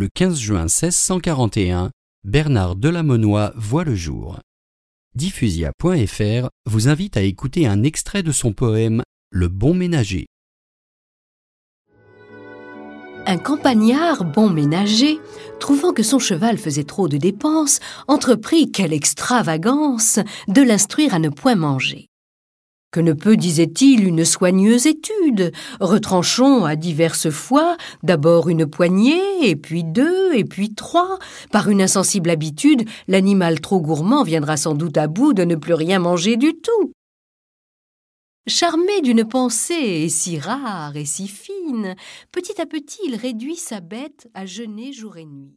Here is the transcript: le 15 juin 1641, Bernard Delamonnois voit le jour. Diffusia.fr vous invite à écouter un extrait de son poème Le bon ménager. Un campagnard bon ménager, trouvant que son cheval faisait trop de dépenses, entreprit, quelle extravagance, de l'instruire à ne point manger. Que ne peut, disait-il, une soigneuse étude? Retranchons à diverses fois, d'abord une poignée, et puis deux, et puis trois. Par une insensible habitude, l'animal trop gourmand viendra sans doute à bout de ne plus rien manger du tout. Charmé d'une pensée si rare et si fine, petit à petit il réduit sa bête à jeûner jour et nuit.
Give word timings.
le 0.00 0.08
15 0.08 0.38
juin 0.38 0.62
1641, 0.62 1.90
Bernard 2.24 2.74
Delamonnois 2.74 3.52
voit 3.54 3.84
le 3.84 3.94
jour. 3.94 4.38
Diffusia.fr 5.14 6.48
vous 6.64 6.88
invite 6.88 7.18
à 7.18 7.20
écouter 7.20 7.66
un 7.66 7.82
extrait 7.82 8.22
de 8.22 8.32
son 8.32 8.54
poème 8.54 9.02
Le 9.30 9.48
bon 9.48 9.74
ménager. 9.74 10.24
Un 13.26 13.36
campagnard 13.36 14.24
bon 14.24 14.48
ménager, 14.48 15.18
trouvant 15.58 15.92
que 15.92 16.02
son 16.02 16.18
cheval 16.18 16.56
faisait 16.56 16.84
trop 16.84 17.06
de 17.06 17.18
dépenses, 17.18 17.78
entreprit, 18.08 18.72
quelle 18.72 18.94
extravagance, 18.94 20.18
de 20.48 20.62
l'instruire 20.62 21.12
à 21.12 21.18
ne 21.18 21.28
point 21.28 21.56
manger. 21.56 22.09
Que 22.90 22.98
ne 23.00 23.12
peut, 23.12 23.36
disait-il, 23.36 24.04
une 24.04 24.24
soigneuse 24.24 24.86
étude? 24.86 25.52
Retranchons 25.78 26.64
à 26.64 26.74
diverses 26.74 27.30
fois, 27.30 27.76
d'abord 28.02 28.48
une 28.48 28.66
poignée, 28.66 29.48
et 29.48 29.54
puis 29.54 29.84
deux, 29.84 30.34
et 30.34 30.44
puis 30.44 30.74
trois. 30.74 31.20
Par 31.52 31.68
une 31.68 31.82
insensible 31.82 32.30
habitude, 32.30 32.88
l'animal 33.06 33.60
trop 33.60 33.80
gourmand 33.80 34.24
viendra 34.24 34.56
sans 34.56 34.74
doute 34.74 34.96
à 34.96 35.06
bout 35.06 35.34
de 35.34 35.44
ne 35.44 35.54
plus 35.54 35.74
rien 35.74 36.00
manger 36.00 36.36
du 36.36 36.54
tout. 36.54 36.92
Charmé 38.48 39.00
d'une 39.02 39.24
pensée 39.24 40.08
si 40.08 40.38
rare 40.38 40.96
et 40.96 41.04
si 41.04 41.28
fine, 41.28 41.94
petit 42.32 42.60
à 42.60 42.66
petit 42.66 42.98
il 43.06 43.14
réduit 43.14 43.54
sa 43.54 43.78
bête 43.78 44.28
à 44.34 44.46
jeûner 44.46 44.92
jour 44.92 45.16
et 45.16 45.26
nuit. 45.26 45.54